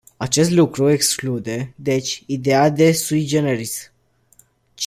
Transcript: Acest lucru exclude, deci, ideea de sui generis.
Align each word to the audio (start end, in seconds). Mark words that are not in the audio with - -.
Acest 0.17 0.51
lucru 0.51 0.89
exclude, 0.89 1.73
deci, 1.75 2.23
ideea 2.25 2.69
de 2.69 2.91
sui 2.91 3.25
generis. 3.25 3.91